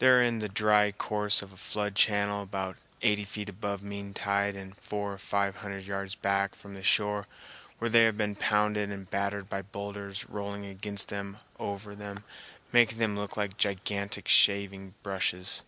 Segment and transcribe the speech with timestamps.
[0.00, 4.12] They are in the dry course of a flood channel about eighty feet above mean
[4.12, 7.26] tide and four or five hundred yards back from the shore,
[7.78, 12.24] where they have been pounded and battered by boulders rolling against them and over them,
[12.72, 15.62] making them look like gigantic shaving brushes.